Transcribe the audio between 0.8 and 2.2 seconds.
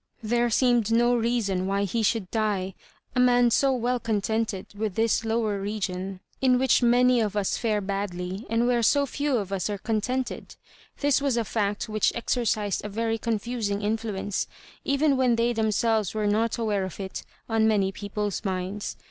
no reason why he